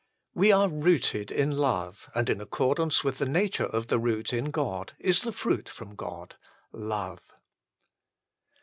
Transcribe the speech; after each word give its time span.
We 0.33 0.51
are 0.51 0.67
rooted 0.67 1.31
in 1.31 1.55
love, 1.55 2.09
and 2.15 2.27
in 2.27 2.41
accordance 2.41 3.03
with 3.03 3.19
the 3.19 3.27
nature 3.27 3.67
of 3.67 3.85
the 3.85 3.99
root 3.99 4.33
in 4.33 4.45
God 4.49 4.93
is 4.97 5.21
the 5.21 5.31
fruit 5.31 5.69
from 5.69 5.93
God 5.93 6.37
love. 6.71 7.21